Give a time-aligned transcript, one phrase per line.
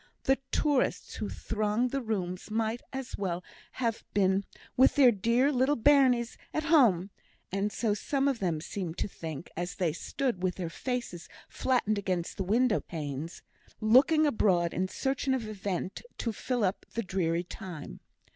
[0.23, 5.75] The tourists who thronged the rooms might as well have been "wi' their dear little
[5.77, 7.11] bairnies at hame;"
[7.51, 11.99] and so some of them seemed to think, as they stood, with their faces flattened
[11.99, 13.43] against the window panes,
[13.79, 17.99] looking abroad in search of an event to fill up the dreary time.